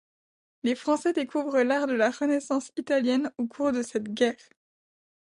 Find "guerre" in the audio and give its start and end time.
4.11-4.49